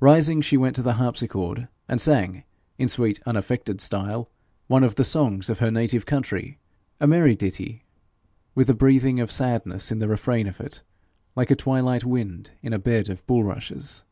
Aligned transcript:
Rising, 0.00 0.40
she 0.40 0.56
went 0.56 0.74
to 0.76 0.82
the 0.82 0.94
harpsichord, 0.94 1.68
and 1.90 2.00
sang, 2.00 2.42
in 2.78 2.88
sweet 2.88 3.20
unaffected 3.26 3.82
style, 3.82 4.30
one 4.66 4.82
of 4.82 4.94
the 4.94 5.04
songs 5.04 5.50
of 5.50 5.58
her 5.58 5.70
native 5.70 6.06
country, 6.06 6.58
a 7.02 7.06
merry 7.06 7.34
ditty, 7.36 7.84
with 8.54 8.70
a 8.70 8.74
breathing 8.74 9.20
of 9.20 9.30
sadness 9.30 9.92
in 9.92 9.98
the 9.98 10.08
refrain 10.08 10.46
of 10.46 10.58
it, 10.58 10.80
like 11.36 11.50
a 11.50 11.54
twilight 11.54 12.02
wind 12.04 12.52
in 12.62 12.72
a 12.72 12.78
bed 12.78 13.10
of 13.10 13.26
bulrushes. 13.26 14.04